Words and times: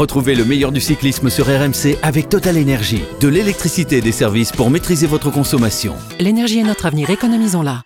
Retrouvez 0.00 0.34
le 0.34 0.46
meilleur 0.46 0.72
du 0.72 0.80
cyclisme 0.80 1.28
sur 1.28 1.44
RMC 1.44 1.98
avec 2.02 2.30
Total 2.30 2.56
Énergie. 2.56 3.02
De 3.20 3.28
l'électricité 3.28 3.98
et 3.98 4.00
des 4.00 4.12
services 4.12 4.50
pour 4.50 4.70
maîtriser 4.70 5.06
votre 5.06 5.30
consommation. 5.30 5.94
L'énergie 6.18 6.58
est 6.58 6.62
notre 6.62 6.86
avenir, 6.86 7.10
économisons-la. 7.10 7.82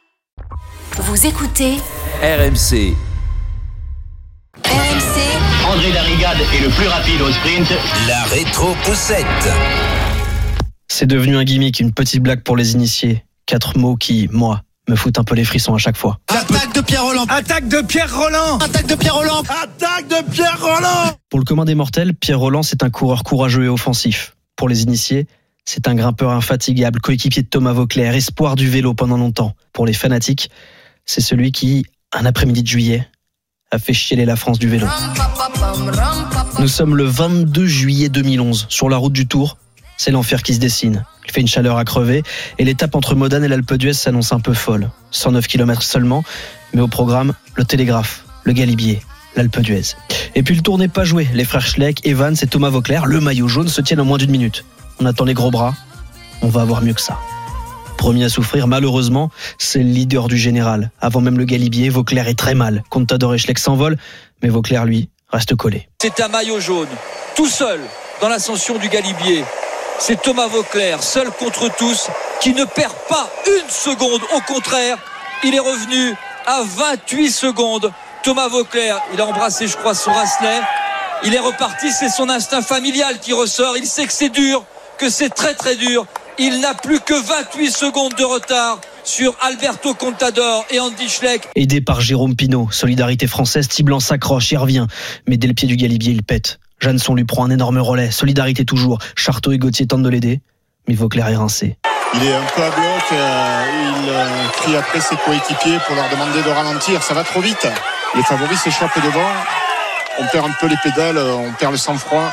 Vous 0.93 1.27
écoutez 1.27 1.73
RMC. 2.23 2.95
RMC 4.65 5.19
André 5.67 5.91
Darrigade 5.93 6.39
est 6.55 6.63
le 6.63 6.69
plus 6.69 6.87
rapide 6.87 7.21
au 7.21 7.33
sprint. 7.33 7.75
La 8.07 8.23
rétro-poussette. 8.27 9.27
C'est 10.87 11.09
devenu 11.09 11.37
un 11.37 11.43
gimmick, 11.43 11.81
une 11.81 11.93
petite 11.93 12.23
blague 12.23 12.45
pour 12.45 12.57
les 12.57 12.75
initiés. 12.75 13.25
Quatre 13.47 13.77
mots 13.77 13.97
qui, 13.97 14.29
moi, 14.31 14.63
me 14.89 14.97
foutent 14.97 15.19
un 15.19 15.25
peu 15.25 15.35
les 15.35 15.45
frissons 15.45 15.75
à 15.75 15.79
chaque 15.79 15.97
fois. 15.97 16.19
Attaque 16.29 16.75
de 16.75 16.81
Pierre 16.81 17.05
Roland 17.05 17.25
Attaque 17.29 17.69
de 17.69 17.81
Pierre 17.81 18.15
Roland 18.15 18.59
Attaque 18.59 18.87
de 18.87 18.95
Pierre 18.95 19.15
Roland 19.15 19.43
Attaque 19.43 20.09
de 20.09 20.31
Pierre 20.31 20.59
Roland 20.61 21.17
Pour 21.31 21.39
le 21.39 21.45
commun 21.45 21.65
des 21.65 21.75
mortels, 21.75 22.15
Pierre 22.15 22.39
Roland, 22.39 22.63
c'est 22.63 22.83
un 22.83 22.91
coureur 22.91 23.23
courageux 23.23 23.65
et 23.65 23.69
offensif. 23.69 24.37
Pour 24.57 24.69
les 24.69 24.83
initiés, 24.83 25.27
c'est 25.65 25.89
un 25.89 25.95
grimpeur 25.95 26.31
infatigable, 26.31 27.01
coéquipier 27.01 27.43
de 27.43 27.49
Thomas 27.49 27.73
Vauclair, 27.73 28.15
espoir 28.15 28.57
du 28.57 28.69
vélo 28.69 28.95
pendant 28.95 29.17
longtemps. 29.17 29.55
Pour 29.73 29.87
les 29.87 29.95
fanatiques, 29.95 30.51
c'est 31.07 31.21
celui 31.21 31.53
qui, 31.53 31.87
un 32.13 32.27
après-midi 32.27 32.63
de 32.63 32.69
juillet, 32.69 33.09
a 33.71 33.79
fait 33.79 33.95
chialer 33.95 34.25
la 34.25 34.37
France 34.37 34.59
du 34.59 34.69
vélo. 34.69 34.87
Nous 36.61 36.69
sommes 36.69 36.97
le 36.97 37.05
22 37.05 37.67
juillet 37.67 38.09
2011, 38.09 38.67
sur 38.69 38.89
la 38.89 38.97
route 38.97 39.13
du 39.13 39.27
Tour. 39.27 39.57
C'est 39.97 40.11
l'enfer 40.11 40.43
qui 40.43 40.55
se 40.55 40.61
dessine. 40.61 41.05
Il 41.27 41.33
fait 41.33 41.41
une 41.41 41.49
chaleur 41.49 41.79
à 41.79 41.85
crever 41.85 42.23
et 42.59 42.65
l'étape 42.65 42.95
entre 42.95 43.15
Modane 43.15 43.45
et 43.45 43.49
l'Alpe 43.49 43.75
d'Huez 43.75 43.95
s'annonce 43.95 44.33
un 44.33 44.41
peu 44.41 44.55
folle. 44.55 44.91
109 45.11 45.47
km 45.47 45.83
seulement, 45.83 46.25
mais 46.73 46.81
au 46.81 46.89
programme, 46.89 47.35
le 47.55 47.65
Télégraphe, 47.65 48.25
le 48.45 48.53
Galibier, 48.53 49.01
l'Alpe 49.37 49.61
d'Huez. 49.61 49.95
Et 50.35 50.43
puis 50.43 50.55
le 50.55 50.63
tour 50.63 50.79
n'est 50.79 50.89
pas 50.89 51.05
joué. 51.05 51.29
Les 51.33 51.45
frères 51.45 51.67
Schleck, 51.67 52.07
Evans 52.07 52.37
et 52.41 52.47
Thomas 52.47 52.71
Vauclair, 52.71 53.07
le 53.07 53.21
maillot 53.21 53.49
jaune, 53.49 53.69
se 53.69 53.81
tiennent 53.81 54.01
en 54.01 54.05
moins 54.05 54.19
d'une 54.19 54.31
minute. 54.31 54.65
On 55.01 55.07
attend 55.07 55.25
les 55.25 55.35
gros 55.35 55.51
bras. 55.51 55.75
On 56.43 56.49
va 56.49 56.61
avoir 56.61 56.83
mieux 56.83 56.95
que 56.95 57.01
ça. 57.01 57.19
Premier 57.97 58.25
à 58.25 58.29
souffrir, 58.29 58.67
malheureusement, 58.67 59.31
c'est 59.59 59.79
le 59.79 59.89
leader 59.89 60.29
du 60.29 60.37
général. 60.37 60.91
Avant 61.01 61.21
même 61.21 61.39
le 61.39 61.45
Galibier, 61.45 61.89
Vauclair 61.89 62.29
est 62.29 62.39
très 62.39 62.55
mal. 62.55 62.83
Contador 62.91 63.35
et 63.35 63.39
Schleck 63.39 63.59
s'envolent, 63.59 63.97
mais 64.43 64.51
Vauclair, 64.51 64.85
lui, 64.85 65.09
reste 65.31 65.55
collé. 65.55 65.89
C'est 66.03 66.21
un 66.21 66.29
maillot 66.29 66.61
jaune, 66.61 66.89
tout 67.35 67.49
seul, 67.49 67.81
dans 68.21 68.29
l'ascension 68.29 68.79
du 68.79 68.89
Galibier. 68.89 69.45
C'est 69.99 70.21
Thomas 70.21 70.49
Vauclair, 70.49 71.03
seul 71.03 71.31
contre 71.31 71.69
tous, 71.77 72.09
qui 72.41 72.53
ne 72.53 72.65
perd 72.65 72.95
pas 73.09 73.29
une 73.47 73.71
seconde. 73.71 74.21
Au 74.35 74.41
contraire, 74.41 74.99
il 75.45 75.55
est 75.55 75.61
revenu 75.61 76.15
à 76.47 76.63
28 76.63 77.31
secondes. 77.31 77.93
Thomas 78.23 78.49
Vauclair, 78.49 79.01
il 79.13 79.21
a 79.21 79.27
embrassé, 79.27 79.67
je 79.67 79.77
crois, 79.77 79.95
son 79.95 80.11
bracelet. 80.11 80.61
Il 81.25 81.35
est 81.35 81.39
reparti, 81.39 81.91
c'est 81.91 82.09
son 82.09 82.29
instinct 82.29 82.63
familial 82.63 83.19
qui 83.19 83.33
ressort. 83.33 83.77
Il 83.77 83.87
sait 83.87 84.07
que 84.07 84.13
c'est 84.13 84.29
dur, 84.29 84.65
que 84.99 85.09
c'est 85.09 85.31
très 85.31 85.55
très 85.55 85.77
dur. 85.77 86.07
Il 86.39 86.61
n'a 86.61 86.75
plus 86.75 87.01
que 87.01 87.15
28 87.15 87.71
secondes 87.71 88.15
de 88.15 88.25
retard 88.25 88.81
sur 89.05 89.37
Alberto 89.41 89.95
Contador 89.95 90.67
et 90.71 90.81
Andy 90.81 91.09
Schleck. 91.09 91.49
Aidé 91.55 91.81
par 91.81 92.01
Jérôme 92.01 92.35
Pinault, 92.35 92.69
solidarité 92.73 93.27
française, 93.27 93.69
Tiblan 93.69 94.01
s'accroche, 94.01 94.51
y 94.51 94.57
revient. 94.57 94.87
Mais 95.29 95.37
dès 95.37 95.47
le 95.47 95.55
pied 95.55 95.69
du 95.69 95.77
Galibier, 95.77 96.13
il 96.13 96.23
pète. 96.23 96.59
Jeanneson 96.81 97.15
lui 97.15 97.25
prend 97.25 97.45
un 97.45 97.51
énorme 97.51 97.79
relais. 97.79 98.11
Solidarité 98.11 98.65
toujours. 98.65 98.99
Charteau 99.17 99.53
et 99.53 99.59
Gauthier 99.59 99.87
tentent 99.87 100.03
de 100.03 100.09
l'aider. 100.09 100.41
Mais 100.89 100.95
Vauclair 100.95 101.29
est 101.29 101.37
rincé. 101.37 101.79
Il 102.15 102.23
est 102.23 102.35
un 102.35 102.43
peu 102.55 102.63
à 102.63 102.71
bloc. 102.71 103.03
euh, 103.13 103.65
il 104.05 104.09
euh, 104.09 104.49
crie 104.53 104.77
après 104.77 105.01
ses 105.01 105.17
coéquipiers 105.17 105.79
pour 105.87 105.97
leur 105.97 106.09
demander 106.11 106.43
de 106.43 106.49
ralentir. 106.51 107.03
Ça 107.03 107.15
va 107.15 107.25
trop 107.25 107.41
vite. 107.41 107.67
Les 108.15 108.23
favoris 108.23 108.61
s'échappent 108.61 109.03
devant. 109.03 109.27
On 110.21 110.27
perd 110.27 110.47
un 110.49 110.55
peu 110.61 110.69
les 110.69 110.77
pédales. 110.83 111.17
euh, 111.17 111.35
On 111.35 111.53
perd 111.53 111.73
le 111.73 111.79
sang-froid. 111.79 112.31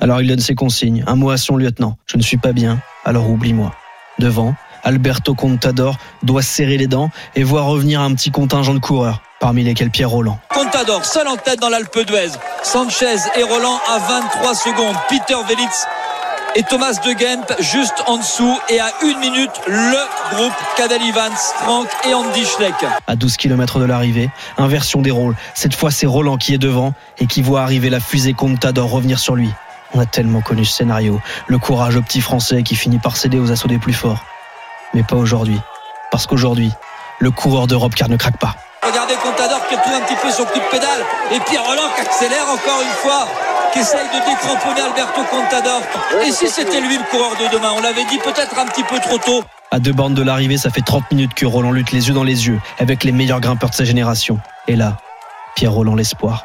Alors 0.00 0.20
il 0.20 0.28
donne 0.28 0.40
ses 0.40 0.54
consignes. 0.54 1.04
Un 1.06 1.14
mot 1.16 1.30
à 1.30 1.36
son 1.36 1.56
lieutenant. 1.56 1.96
Je 2.06 2.16
ne 2.16 2.22
suis 2.22 2.36
pas 2.38 2.52
bien, 2.52 2.80
alors 3.04 3.30
oublie-moi. 3.30 3.72
Devant, 4.18 4.54
Alberto 4.82 5.34
Contador 5.34 5.96
doit 6.22 6.42
serrer 6.42 6.76
les 6.76 6.88
dents 6.88 7.10
et 7.36 7.44
voir 7.44 7.66
revenir 7.66 8.00
un 8.00 8.12
petit 8.14 8.30
contingent 8.30 8.74
de 8.74 8.80
coureurs, 8.80 9.22
parmi 9.42 9.64
lesquels 9.64 9.90
Pierre 9.90 10.08
Roland. 10.08 10.38
Contador, 10.54 11.04
seul 11.04 11.26
en 11.26 11.36
tête 11.36 11.58
dans 11.58 11.68
l'Alpe 11.68 11.98
d'Huez. 12.06 12.30
Sanchez 12.62 13.16
et 13.36 13.42
Roland 13.42 13.80
à 13.92 13.98
23 13.98 14.54
secondes. 14.54 14.94
Peter 15.08 15.34
Velitz 15.48 15.84
et 16.54 16.62
Thomas 16.62 16.92
de 17.04 17.10
Gent 17.18 17.52
juste 17.58 18.04
en 18.06 18.18
dessous. 18.18 18.56
Et 18.68 18.78
à 18.78 18.92
une 19.02 19.18
minute, 19.18 19.50
le 19.66 20.36
groupe 20.36 20.52
Cadel 20.76 21.00
Franck 21.56 21.88
et 22.08 22.14
Andy 22.14 22.44
Schleck. 22.44 22.74
À 23.08 23.16
12 23.16 23.36
km 23.36 23.80
de 23.80 23.84
l'arrivée, 23.84 24.30
inversion 24.58 25.02
des 25.02 25.10
rôles. 25.10 25.34
Cette 25.54 25.74
fois, 25.74 25.90
c'est 25.90 26.06
Roland 26.06 26.36
qui 26.36 26.54
est 26.54 26.58
devant 26.58 26.94
et 27.18 27.26
qui 27.26 27.42
voit 27.42 27.62
arriver 27.62 27.90
la 27.90 27.98
fusée 27.98 28.34
Contador 28.34 28.90
revenir 28.90 29.18
sur 29.18 29.34
lui. 29.34 29.50
On 29.92 29.98
a 29.98 30.06
tellement 30.06 30.40
connu 30.40 30.64
ce 30.64 30.76
scénario. 30.76 31.20
Le 31.48 31.58
courage 31.58 31.96
au 31.96 32.02
petit 32.02 32.20
français 32.20 32.62
qui 32.62 32.76
finit 32.76 32.98
par 32.98 33.16
céder 33.16 33.40
aux 33.40 33.50
assauts 33.50 33.68
des 33.68 33.78
plus 33.78 33.92
forts. 33.92 34.24
Mais 34.94 35.02
pas 35.02 35.16
aujourd'hui. 35.16 35.58
Parce 36.12 36.28
qu'aujourd'hui, 36.28 36.70
le 37.18 37.32
coureur 37.32 37.66
d'Europe 37.66 37.96
car 37.96 38.08
ne 38.08 38.16
craque 38.16 38.38
pas. 38.38 38.54
Regardez 38.92 39.14
Contador 39.14 39.66
qui 39.68 39.74
retrouve 39.74 39.94
un 39.94 40.00
petit 40.02 40.16
peu 40.16 40.30
son 40.30 40.44
coup 40.44 40.58
de 40.58 40.70
pédale. 40.70 41.00
Et 41.32 41.40
Pierre 41.48 41.64
Roland 41.64 41.88
qui 41.94 42.02
accélère 42.02 42.44
encore 42.44 42.82
une 42.82 42.92
fois, 43.00 43.26
qui 43.72 43.78
essaye 43.78 44.06
de 44.08 44.20
décramponner 44.28 44.82
Alberto 44.82 45.22
Contador. 45.30 45.80
Et 46.26 46.30
si 46.30 46.46
c'était 46.46 46.78
lui 46.78 46.98
le 46.98 47.04
coureur 47.10 47.30
de 47.40 47.56
demain 47.56 47.70
On 47.74 47.80
l'avait 47.80 48.04
dit 48.04 48.18
peut-être 48.18 48.58
un 48.58 48.66
petit 48.66 48.82
peu 48.82 48.98
trop 48.98 49.16
tôt. 49.16 49.44
À 49.70 49.78
deux 49.78 49.94
bornes 49.94 50.12
de 50.12 50.20
l'arrivée, 50.20 50.58
ça 50.58 50.68
fait 50.68 50.82
30 50.82 51.10
minutes 51.10 51.32
que 51.32 51.46
Roland 51.46 51.72
lutte 51.72 51.90
les 51.92 52.08
yeux 52.08 52.12
dans 52.12 52.22
les 52.22 52.48
yeux 52.48 52.60
avec 52.78 53.02
les 53.02 53.12
meilleurs 53.12 53.40
grimpeurs 53.40 53.70
de 53.70 53.74
sa 53.74 53.84
génération. 53.84 54.38
Et 54.68 54.76
là, 54.76 54.98
Pierre 55.56 55.72
Roland 55.72 55.94
l'espoir. 55.94 56.44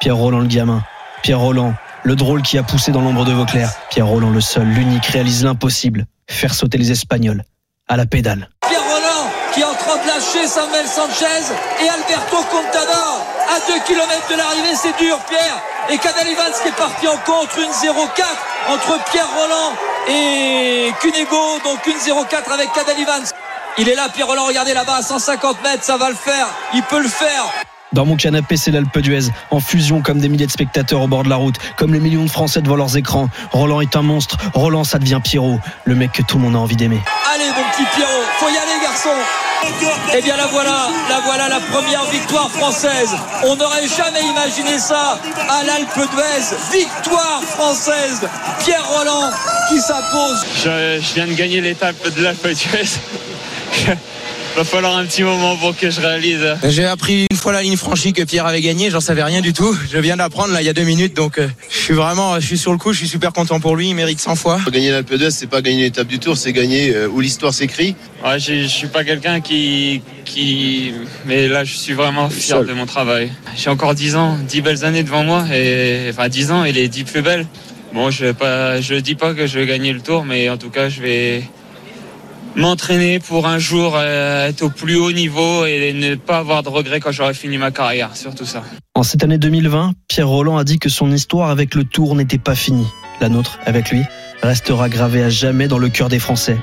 Pierre 0.00 0.16
Roland 0.16 0.40
le 0.40 0.46
gamin. 0.46 0.82
Pierre 1.22 1.40
Roland, 1.40 1.74
le 2.04 2.16
drôle 2.16 2.40
qui 2.40 2.56
a 2.56 2.62
poussé 2.62 2.90
dans 2.90 3.02
l'ombre 3.02 3.26
de 3.26 3.32
Vauclair. 3.32 3.70
Pierre 3.90 4.06
Roland 4.06 4.30
le 4.30 4.40
seul, 4.40 4.66
l'unique, 4.66 5.04
réalise 5.04 5.44
l'impossible. 5.44 6.06
Faire 6.30 6.54
sauter 6.54 6.78
les 6.78 6.90
Espagnols. 6.90 7.44
À 7.86 7.98
la 7.98 8.06
pédale. 8.06 8.48
Pierre 8.66 8.80
Roland 8.80 9.30
qui 9.52 9.60
est 9.60 9.64
en 9.64 9.74
train 9.74 9.91
de 10.02 10.08
lâcher 10.08 10.46
Samuel 10.46 10.86
Sanchez 10.86 11.42
et 11.80 11.88
Alberto 11.88 12.36
Contador 12.50 13.26
à 13.48 13.60
2 13.70 13.78
km 13.86 14.28
de 14.30 14.36
l'arrivée, 14.36 14.74
c'est 14.74 14.96
dur 14.96 15.18
Pierre. 15.28 15.60
Et 15.90 15.98
Cadel 15.98 16.28
Evans 16.28 16.52
qui 16.62 16.68
est 16.68 16.76
parti 16.76 17.08
en 17.08 17.16
contre, 17.18 17.58
une 17.58 17.70
0-4 17.70 17.92
entre 18.68 19.04
Pierre 19.10 19.28
Roland 19.36 19.72
et 20.08 20.92
Cunego, 21.00 21.58
donc 21.64 21.86
une 21.86 21.98
0-4 21.98 22.52
avec 22.52 22.72
Cadel 22.72 23.00
Evans. 23.00 23.24
Il 23.78 23.88
est 23.88 23.94
là, 23.94 24.08
Pierre 24.08 24.26
Roland, 24.26 24.44
regardez 24.44 24.74
là-bas 24.74 24.96
à 24.96 25.02
150 25.02 25.62
mètres, 25.62 25.84
ça 25.84 25.96
va 25.96 26.10
le 26.10 26.14
faire, 26.14 26.46
il 26.74 26.82
peut 26.82 27.00
le 27.00 27.08
faire. 27.08 27.44
Dans 27.92 28.06
mon 28.06 28.16
canapé, 28.16 28.56
c'est 28.56 28.70
l'Alpe 28.70 28.98
d'Huez, 28.98 29.30
en 29.50 29.60
fusion 29.60 30.00
comme 30.00 30.18
des 30.18 30.28
milliers 30.28 30.46
de 30.46 30.50
spectateurs 30.50 31.02
au 31.02 31.08
bord 31.08 31.24
de 31.24 31.28
la 31.28 31.36
route, 31.36 31.56
comme 31.76 31.92
les 31.92 32.00
millions 32.00 32.24
de 32.24 32.30
Français 32.30 32.62
devant 32.62 32.76
leurs 32.76 32.96
écrans. 32.96 33.28
Roland 33.50 33.80
est 33.82 33.96
un 33.96 34.02
monstre, 34.02 34.38
Roland 34.54 34.84
ça 34.84 34.98
devient 34.98 35.20
Pierrot, 35.22 35.58
le 35.84 35.94
mec 35.94 36.12
que 36.12 36.22
tout 36.22 36.38
le 36.38 36.44
monde 36.44 36.56
a 36.56 36.58
envie 36.58 36.76
d'aimer. 36.76 37.00
Allez 37.34 37.48
mon 37.48 37.70
petit 37.70 37.86
Pierrot, 37.94 38.22
faut 38.38 38.48
y 38.48 38.56
aller 38.56 38.82
garçon 38.82 39.10
Eh 40.16 40.22
bien 40.22 40.36
la 40.36 40.46
voilà, 40.46 40.88
la 41.10 41.20
voilà 41.20 41.48
la 41.48 41.60
première 41.60 42.04
victoire 42.06 42.50
française. 42.50 43.10
On 43.44 43.56
n'aurait 43.56 43.86
jamais 43.86 44.22
imaginé 44.26 44.78
ça 44.78 45.18
à 45.50 45.62
l'Alpe 45.62 45.94
d'Huez. 45.96 46.56
Victoire 46.72 47.42
française. 47.44 48.20
Pierre 48.64 48.88
Roland 48.88 49.30
qui 49.68 49.80
s'impose. 49.80 50.44
Je, 50.64 51.00
je 51.00 51.14
viens 51.14 51.26
de 51.26 51.34
gagner 51.34 51.60
l'étape 51.60 51.96
de 52.16 52.22
l'Alpe 52.22 52.48
d'Huez. 52.48 53.96
Va 54.54 54.64
falloir 54.64 54.96
un 54.98 55.06
petit 55.06 55.22
moment 55.22 55.56
pour 55.56 55.74
que 55.74 55.90
je 55.90 55.98
réalise. 56.00 56.44
J'ai 56.68 56.84
appris 56.84 57.26
une 57.30 57.36
fois 57.38 57.52
la 57.52 57.62
ligne 57.62 57.76
franchie 57.78 58.12
que 58.12 58.22
Pierre 58.22 58.44
avait 58.46 58.60
gagné, 58.60 58.90
j'en 58.90 59.00
savais 59.00 59.22
rien 59.22 59.40
du 59.40 59.54
tout. 59.54 59.74
Je 59.90 59.96
viens 59.98 60.16
d'apprendre 60.18 60.52
là 60.52 60.60
il 60.60 60.66
y 60.66 60.68
a 60.68 60.74
deux 60.74 60.84
minutes, 60.84 61.16
donc 61.16 61.38
euh, 61.38 61.48
je 61.70 61.76
suis 61.78 61.94
vraiment, 61.94 62.38
je 62.38 62.46
suis 62.46 62.58
sur 62.58 62.70
le 62.70 62.76
coup, 62.78 62.92
je 62.92 62.98
suis 62.98 63.08
super 63.08 63.32
content 63.32 63.60
pour 63.60 63.76
lui, 63.76 63.88
il 63.88 63.94
mérite 63.94 64.20
100 64.20 64.36
fois. 64.36 64.60
Gagner 64.70 64.90
l'Alpe 64.90 65.14
d'Huez, 65.14 65.30
c'est 65.30 65.46
pas 65.46 65.62
gagner 65.62 65.84
l'étape 65.84 66.06
du 66.06 66.18
Tour, 66.18 66.36
c'est 66.36 66.52
gagner 66.52 66.94
euh, 66.94 67.08
où 67.08 67.20
l'histoire 67.20 67.54
s'écrit. 67.54 67.96
Ouais, 68.24 68.38
j'ai- 68.38 68.62
je 68.64 68.68
suis 68.68 68.88
pas 68.88 69.04
quelqu'un 69.04 69.40
qui, 69.40 70.02
qui. 70.26 70.92
Mais 71.24 71.48
là, 71.48 71.64
je 71.64 71.74
suis 71.74 71.94
vraiment 71.94 72.28
fier 72.28 72.58
Seul. 72.58 72.66
de 72.66 72.72
mon 72.74 72.84
travail. 72.84 73.32
J'ai 73.56 73.70
encore 73.70 73.94
10 73.94 74.16
ans, 74.16 74.36
10 74.46 74.60
belles 74.60 74.84
années 74.84 75.02
devant 75.02 75.24
moi. 75.24 75.46
Et, 75.52 76.08
enfin, 76.10 76.28
10 76.28 76.50
ans 76.52 76.64
et 76.64 76.72
les 76.72 76.88
10 76.88 77.04
plus 77.04 77.22
belles. 77.22 77.46
Bon, 77.94 78.10
je 78.10 78.26
je 78.80 78.94
dis 78.96 79.14
pas 79.14 79.32
que 79.32 79.46
je 79.46 79.58
vais 79.58 79.66
gagner 79.66 79.92
le 79.94 80.00
tour, 80.00 80.24
mais 80.26 80.48
en 80.50 80.58
tout 80.58 80.70
cas, 80.70 80.88
je 80.90 81.00
vais 81.00 81.42
m'entraîner 82.56 83.18
pour 83.18 83.46
un 83.46 83.58
jour 83.58 83.94
euh, 83.96 84.48
être 84.48 84.62
au 84.62 84.70
plus 84.70 84.96
haut 84.96 85.12
niveau 85.12 85.64
et 85.64 85.92
ne 85.92 86.14
pas 86.14 86.38
avoir 86.38 86.62
de 86.62 86.68
regrets 86.68 87.00
quand 87.00 87.12
j'aurai 87.12 87.34
fini 87.34 87.58
ma 87.58 87.70
carrière, 87.70 88.16
surtout 88.16 88.44
ça. 88.44 88.62
En 88.94 89.02
cette 89.02 89.24
année 89.24 89.38
2020, 89.38 89.92
Pierre 90.08 90.28
Roland 90.28 90.58
a 90.58 90.64
dit 90.64 90.78
que 90.78 90.88
son 90.88 91.10
histoire 91.10 91.50
avec 91.50 91.74
le 91.74 91.84
Tour 91.84 92.14
n'était 92.14 92.38
pas 92.38 92.54
finie. 92.54 92.86
La 93.20 93.28
nôtre, 93.28 93.58
avec 93.64 93.90
lui, 93.90 94.02
restera 94.42 94.88
gravée 94.88 95.22
à 95.22 95.30
jamais 95.30 95.68
dans 95.68 95.78
le 95.78 95.88
cœur 95.88 96.08
des 96.08 96.18
Français 96.18 96.58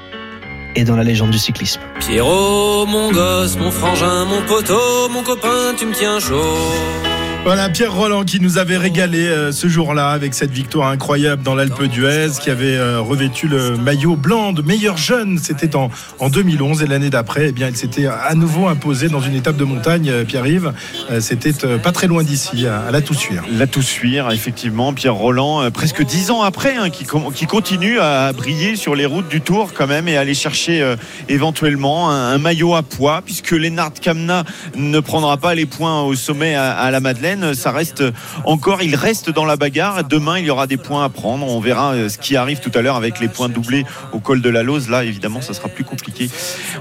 et 0.76 0.84
dans 0.84 0.96
la 0.96 1.04
légende 1.04 1.32
du 1.32 1.40
cyclisme. 1.40 1.82
Pierrot, 2.00 2.86
mon 2.86 3.12
gosse, 3.12 3.58
mon 3.58 3.72
frangin, 3.72 4.26
mon 4.26 4.42
poteau, 4.44 5.10
mon 5.10 5.24
copain, 5.24 5.74
tu 5.78 5.86
me 5.86 5.94
tiens 5.94 6.20
chaud. 6.20 7.09
Voilà, 7.46 7.70
Pierre 7.70 7.94
Roland 7.94 8.26
qui 8.26 8.42
nous 8.42 8.58
avait 8.58 8.76
régalé 8.76 9.26
euh, 9.26 9.54
ce 9.54 9.70
jour-là 9.70 10.10
avec 10.10 10.34
cette 10.34 10.52
victoire 10.52 10.90
incroyable 10.90 11.42
dans 11.42 11.56
l'Alpe 11.56 11.84
d'Huez, 11.84 12.32
qui 12.40 12.50
avait 12.50 12.76
euh, 12.76 13.00
revêtu 13.00 13.48
le 13.48 13.78
maillot 13.78 14.18
blanc 14.18 14.52
de 14.52 14.62
meilleur 14.62 14.98
jeune. 14.98 15.40
C'était 15.40 15.78
en, 15.78 15.90
en 16.20 16.30
2011 16.30 16.84
et 16.84 16.88
l'année 16.88 17.10
d'après, 17.10 17.48
eh 17.48 17.52
bien, 17.54 17.70
il 17.70 17.78
s'était 17.78 18.08
à 18.08 18.36
nouveau 18.36 18.68
imposé 18.68 19.08
dans 19.08 19.22
une 19.22 19.36
étape 19.36 19.56
de 19.56 19.64
montagne, 19.64 20.10
euh, 20.10 20.26
Pierre-Yves. 20.26 20.74
C'était 21.22 21.54
pas 21.80 21.94
très 21.94 22.08
loin 22.08 22.24
d'ici, 22.24 22.68
à, 22.68 22.82
à 22.82 22.92
la 22.92 23.02
Toussuire. 23.02 23.44
La 23.52 23.68
Toussuire, 23.68 24.30
effectivement, 24.32 24.94
Pierre 24.94 25.16
Roland, 25.16 25.72
presque 25.72 26.04
dix 26.04 26.32
ans 26.32 26.44
après, 26.44 26.76
hein, 26.76 26.90
qui, 26.90 27.06
continue 27.48 28.00
à 28.00 28.34
briller 28.34 28.76
sur 28.76 28.96
les 28.96 29.06
routes 29.06 29.30
du 29.30 29.42
Tour 29.42 29.72
quand 29.74 29.88
même 29.88 30.08
et 30.08 30.18
aller 30.18 30.34
chercher 30.34 30.96
éventuellement 31.30 32.12
un, 32.12 32.38
maillot 32.38 32.76
à 32.76 32.84
poids, 32.84 33.22
puisque 33.26 33.52
Lennart 33.52 33.94
Kamna 33.94 34.44
ne 34.76 35.00
prendra 35.00 35.38
pas 35.38 35.56
les 35.56 35.66
points 35.66 36.04
au 36.04 36.14
sommet 36.16 36.54
à, 36.54 36.72
à 36.72 36.92
la 36.92 37.00
Madeleine. 37.00 37.29
Ça 37.54 37.72
reste 37.72 38.04
encore, 38.46 38.82
il 38.82 38.96
reste 38.96 39.30
dans 39.30 39.46
la 39.46 39.56
bagarre. 39.56 40.04
Demain, 40.04 40.40
il 40.40 40.46
y 40.46 40.50
aura 40.50 40.68
des 40.68 40.78
points 40.78 41.04
à 41.04 41.10
prendre. 41.10 41.48
On 41.48 41.60
verra 41.60 41.94
euh, 41.94 42.10
ce 42.10 42.18
qui 42.18 42.36
arrive 42.36 42.60
tout 42.60 42.72
à 42.74 42.82
l'heure 42.82 42.96
avec 42.96 43.20
les 43.20 43.28
points 43.28 43.50
doublés 43.50 43.86
au 44.14 44.20
col 44.20 44.42
de 44.42 44.50
la 44.50 44.64
Lose. 44.64 44.90
Là, 44.90 45.04
évidemment, 45.04 45.42
ça 45.42 45.54
sera 45.54 45.70
plus 45.70 45.84
compliqué. 45.84 46.30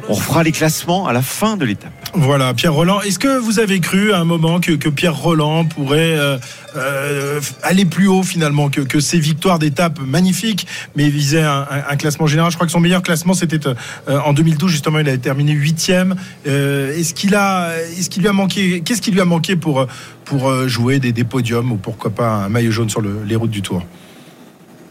On 0.08 0.14
refera 0.14 0.42
les 0.42 0.52
classements 0.52 1.06
à 1.06 1.12
la 1.12 1.22
fin 1.22 1.56
de 1.56 1.64
l'étape. 1.64 1.92
Voilà, 2.14 2.54
Pierre 2.54 2.74
Roland. 2.74 3.00
Est-ce 3.00 3.18
que 3.18 3.38
vous 3.38 3.58
avez 3.60 3.80
cru 3.80 4.12
à 4.12 4.18
un 4.18 4.24
moment 4.24 4.60
que, 4.60 4.88
Pierre 4.88 5.16
Roland 5.16 5.64
pourrait 5.66 6.16
euh, 6.16 6.38
euh, 6.76 7.40
aller 7.62 7.84
plus 7.84 8.08
haut 8.08 8.22
finalement 8.22 8.70
que, 8.70 8.80
que 8.80 9.00
ses 9.00 9.18
victoires 9.18 9.58
d'étape 9.58 9.98
magnifiques, 10.00 10.66
mais 10.96 11.08
viser 11.10 11.42
un, 11.42 11.96
classement 11.98 12.26
général? 12.26 12.50
Je 12.50 12.56
crois 12.56 12.66
que 12.66 12.72
son 12.72 12.80
meilleur 12.80 13.02
classement 13.02 13.34
c'était 13.34 13.60
en 14.08 14.32
2012 14.32 14.70
justement. 14.70 14.98
Il 14.98 15.08
a 15.08 15.18
terminé 15.18 15.52
huitième. 15.52 16.16
Est-ce 16.46 17.12
qu'il 17.12 17.34
a, 17.34 17.70
est-ce 17.98 18.08
qu'il 18.08 18.22
lui 18.22 18.28
a 18.28 18.32
manqué 18.32 18.80
Qu'est-ce 18.80 19.02
qui 19.02 19.10
lui 19.10 19.20
a 19.20 19.26
manqué 19.26 19.56
pour 19.56 19.86
pour 20.28 20.50
euh, 20.50 20.68
jouer 20.68 21.00
des, 21.00 21.24
podiums 21.24 21.72
ou 21.72 21.76
pourquoi 21.76 22.10
pas 22.10 22.28
un 22.28 22.48
maillot 22.50 22.70
jaune 22.70 22.90
sur 22.90 23.00
le- 23.00 23.22
les 23.26 23.34
routes 23.34 23.50
du 23.50 23.62
Tour 23.62 23.82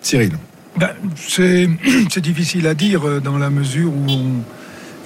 Cyril. 0.02 0.32
Ben, 0.78 0.90
c'est 1.16 1.70
c'est 2.10 2.22
difficile 2.22 2.66
à 2.66 2.74
dire 2.74 3.08
euh, 3.08 3.20
dans 3.20 3.38
la 3.38 3.52
mesure 3.52 3.92
où 3.94 4.08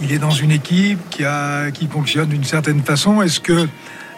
il 0.01 0.11
est 0.13 0.19
dans 0.19 0.31
une 0.31 0.51
équipe 0.51 0.99
qui, 1.09 1.25
a, 1.25 1.69
qui 1.71 1.87
fonctionne 1.87 2.29
d'une 2.29 2.45
certaine 2.45 2.81
façon. 2.81 3.21
Est-ce 3.21 3.41
que 3.41 3.67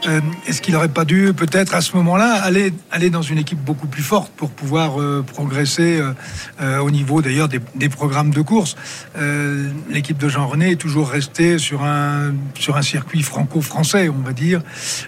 euh, 0.07 0.21
est-ce 0.47 0.61
qu'il 0.61 0.73
n'aurait 0.73 0.87
pas 0.89 1.05
dû 1.05 1.33
peut-être 1.33 1.75
à 1.75 1.81
ce 1.81 1.95
moment-là 1.97 2.33
aller, 2.43 2.73
aller 2.91 3.09
dans 3.09 3.21
une 3.21 3.37
équipe 3.37 3.59
beaucoup 3.59 3.87
plus 3.87 4.03
forte 4.03 4.31
pour 4.35 4.51
pouvoir 4.51 4.99
euh, 5.01 5.23
progresser 5.25 5.99
euh, 5.99 6.13
euh, 6.61 6.79
au 6.79 6.91
niveau 6.91 7.21
d'ailleurs 7.21 7.47
des, 7.47 7.59
des 7.75 7.89
programmes 7.89 8.31
de 8.31 8.41
course? 8.41 8.75
Euh, 9.17 9.69
L'équipe 9.89 10.17
de 10.17 10.29
Jean-René 10.29 10.71
est 10.71 10.75
toujours 10.81 11.09
restée 11.09 11.57
sur 11.57 11.83
un, 11.83 12.33
sur 12.57 12.77
un 12.77 12.81
circuit 12.81 13.21
franco-français, 13.21 14.09
on 14.09 14.21
va 14.25 14.33
dire, 14.33 14.61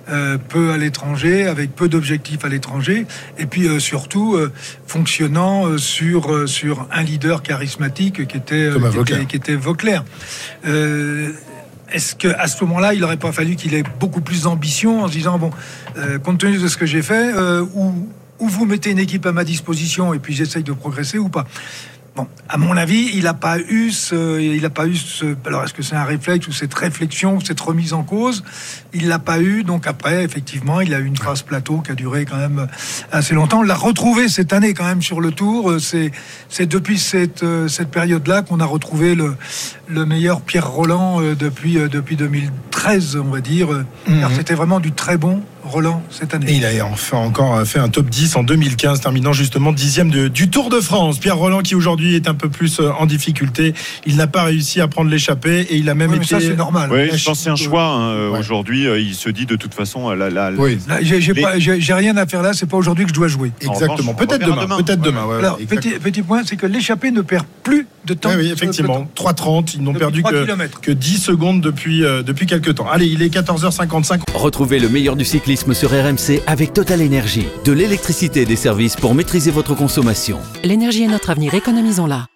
euh, 0.09 0.37
peu 0.37 0.71
à 0.71 0.77
l'étranger, 0.77 1.47
avec 1.47 1.75
peu 1.75 1.89
d'objectifs 1.89 2.45
à 2.45 2.49
l'étranger, 2.49 3.05
et 3.37 3.45
puis 3.45 3.67
euh, 3.67 3.79
surtout 3.79 4.35
euh, 4.35 4.51
fonctionnant 4.87 5.67
euh, 5.67 5.77
sur, 5.77 6.31
euh, 6.31 6.47
sur 6.47 6.87
un 6.91 7.03
leader 7.03 7.43
charismatique 7.43 8.27
qui 8.27 8.37
était, 8.37 8.55
euh, 8.55 8.91
qui 8.91 9.13
était, 9.13 9.25
qui 9.25 9.35
était 9.35 9.55
Vauclair. 9.55 10.03
Est-ce 11.91 12.15
qu'à 12.15 12.47
ce 12.47 12.63
moment-là, 12.63 12.93
il 12.93 13.01
n'aurait 13.01 13.17
pas 13.17 13.31
fallu 13.31 13.55
qu'il 13.55 13.73
ait 13.73 13.83
beaucoup 13.99 14.21
plus 14.21 14.43
d'ambition 14.43 15.03
en 15.03 15.07
se 15.07 15.13
disant, 15.13 15.37
bon, 15.37 15.51
euh, 15.97 16.19
compte 16.19 16.39
tenu 16.39 16.57
de 16.57 16.67
ce 16.67 16.77
que 16.77 16.85
j'ai 16.85 17.01
fait, 17.01 17.33
euh, 17.33 17.65
ou 17.73 18.47
vous 18.47 18.65
mettez 18.65 18.91
une 18.91 18.99
équipe 18.99 19.25
à 19.25 19.31
ma 19.31 19.43
disposition 19.43 20.13
et 20.13 20.19
puis 20.19 20.33
j'essaye 20.33 20.63
de 20.63 20.73
progresser 20.73 21.17
ou 21.17 21.29
pas? 21.29 21.45
Bon, 22.15 22.27
à 22.47 22.57
mon 22.57 22.77
avis, 22.77 23.11
il 23.13 23.25
n'a 23.25 23.33
pas 23.33 23.59
eu 23.59 23.91
ce, 23.91 24.39
il 24.39 24.63
a 24.63 24.69
pas 24.69 24.87
eu 24.87 24.95
ce. 24.95 25.35
Alors, 25.45 25.65
est-ce 25.65 25.73
que 25.73 25.83
c'est 25.83 25.97
un 25.97 26.05
réflexe 26.05 26.47
ou 26.47 26.53
cette 26.53 26.73
réflexion, 26.73 27.41
cette 27.41 27.59
remise 27.59 27.91
en 27.91 28.03
cause? 28.03 28.41
Il 28.93 29.09
l'a 29.09 29.19
pas 29.19 29.41
eu. 29.41 29.63
Donc 29.63 29.85
après, 29.85 30.23
effectivement, 30.23 30.79
il 30.79 30.93
a 30.93 30.99
eu 30.99 31.05
une 31.05 31.17
phase 31.17 31.41
plateau 31.41 31.79
qui 31.79 31.91
a 31.91 31.95
duré 31.95 32.23
quand 32.23 32.37
même 32.37 32.67
assez 33.11 33.33
longtemps. 33.33 33.59
On 33.59 33.63
l'a 33.63 33.75
retrouvé 33.75 34.29
cette 34.29 34.53
année 34.53 34.73
quand 34.73 34.85
même 34.85 35.01
sur 35.01 35.19
le 35.19 35.31
Tour. 35.31 35.75
C'est, 35.81 36.11
c'est 36.47 36.67
depuis 36.67 36.99
cette 36.99 37.43
cette 37.67 37.91
période-là 37.91 38.43
qu'on 38.43 38.61
a 38.61 38.65
retrouvé 38.65 39.13
le 39.13 39.35
le 39.87 40.05
meilleur 40.05 40.41
Pierre 40.41 40.69
Roland 40.69 41.21
euh, 41.21 41.35
depuis 41.35 41.77
euh, 41.77 41.87
depuis 42.93 43.05
2013, 43.11 43.17
on 43.17 43.31
va 43.31 43.41
dire. 43.41 43.67
Mhm. 44.07 44.17
Alors, 44.19 44.31
c'était 44.31 44.53
vraiment 44.55 44.79
du 44.79 44.91
très 44.91 45.17
bon 45.17 45.41
Roland 45.63 46.03
cette 46.11 46.33
année. 46.35 46.51
Et 46.51 46.55
il 46.57 46.65
a 46.65 46.85
enfin 46.85 47.17
encore 47.17 47.65
fait 47.65 47.79
un 47.79 47.89
top 47.89 48.07
10 48.07 48.35
en 48.35 48.43
2015, 48.43 49.01
terminant 49.01 49.33
justement 49.33 49.71
dixième 49.73 50.11
de- 50.11 50.27
du 50.27 50.49
Tour 50.49 50.69
de 50.69 50.79
France. 50.79 51.17
Pierre 51.17 51.37
Roland 51.37 51.61
qui 51.61 51.73
aujourd'hui 51.73 52.13
est 52.15 52.27
un 52.27 52.35
peu 52.35 52.49
plus 52.49 52.79
euh, 52.79 52.91
en 52.99 53.07
difficulté. 53.07 53.73
Il 54.05 54.15
n'a 54.17 54.27
pas 54.27 54.43
réussi 54.43 54.79
à 54.79 54.87
prendre 54.87 55.09
l'échappée 55.09 55.61
et 55.61 55.77
il 55.77 55.89
a 55.89 55.95
même 55.95 56.11
Ouais, 56.11 56.17
mais 56.19 56.23
été. 56.25 56.35
ça, 56.35 56.39
c'est 56.39 56.55
normal. 56.55 56.89
Oui, 56.91 57.09
je 57.11 57.25
pense 57.25 57.39
que 57.39 57.43
c'est 57.45 57.49
un 57.49 57.55
choix. 57.55 57.83
hein, 57.83 58.09
euh, 58.11 58.29
Ouais. 58.29 58.39
Aujourd'hui, 58.39 58.85
euh, 58.87 58.99
il 58.99 59.15
se 59.15 59.29
dit 59.29 59.45
de 59.47 59.55
toute 59.55 59.73
façon, 59.73 60.09
euh, 60.11 60.15
la, 60.15 60.29
la- 60.29 60.51
Oui, 60.51 60.77
Là, 60.87 60.99
j'ai, 61.01 61.19
j'ai 61.19 61.33
Les- 61.33 61.41
pas- 61.41 61.57
j'ai- 61.57 61.81
j'ai 61.81 61.93
rien 61.93 62.15
à 62.17 62.27
faire 62.27 62.43
là. 62.43 62.53
C'est 62.53 62.67
pas 62.69 62.77
aujourd'hui 62.77 63.05
que 63.05 63.09
je 63.09 63.15
dois 63.15 63.27
jouer. 63.27 63.51
exactement. 63.61 63.95
revanche, 63.95 64.15
Peut-être 64.17 64.45
demain. 64.45 64.61
demain. 64.61 64.77
Peut-être 64.77 65.01
demain. 65.01 65.25
ouais, 65.25 65.37
Alors, 65.39 65.57
petit, 66.03 66.21
point, 66.21 66.43
c'est 66.45 66.57
que 66.57 66.67
l'échappée 66.67 67.09
ne 67.11 67.21
perd 67.21 67.45
plus 67.63 67.87
de 68.05 68.13
temps. 68.13 68.29
Oui, 68.29 68.35
oui, 68.45 68.51
effectivement. 68.51 68.93
peloton. 68.97 69.09
3,30. 69.15 69.73
Ils 69.73 69.81
n'ont 69.81 69.91
Depuis 69.93 69.99
perdu 69.99 70.19
3 70.21 70.31
que, 70.31 70.43
kilomètres. 70.43 70.79
que 70.81 70.91
10 70.91 71.17
secondes 71.17 71.59
depuis, 71.61 72.03
euh, 72.03 72.21
depuis 72.21 72.45
quelques 72.45 72.74
temps. 72.75 72.87
Allez, 72.89 73.07
il 73.07 73.21
est 73.21 73.33
14h55. 73.33 74.21
Retrouvez 74.33 74.79
le 74.79 74.89
meilleur 74.89 75.15
du 75.15 75.25
cyclisme 75.25 75.73
sur 75.73 75.89
RMC 75.91 76.41
avec 76.45 76.73
Total 76.73 77.01
Énergie. 77.01 77.47
De 77.63 77.71
l'électricité 77.71 78.41
et 78.41 78.45
des 78.45 78.55
services 78.55 78.95
pour 78.95 79.15
maîtriser 79.15 79.51
votre 79.51 79.75
consommation. 79.75 80.39
L'énergie 80.63 81.03
est 81.03 81.07
notre 81.07 81.29
avenir, 81.29 81.53
économisons-la. 81.53 82.27